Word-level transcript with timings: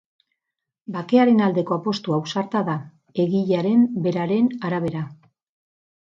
Bakearen 0.93 1.41
aldeko 1.47 1.75
apustu 1.75 2.15
ausarta 2.17 2.61
da, 2.69 2.77
egilearen 3.25 3.83
beraren 4.07 4.49
arabera. 4.71 5.03